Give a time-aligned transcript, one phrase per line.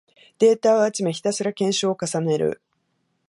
[0.39, 2.59] データを集め、ひたすら検証を重ねる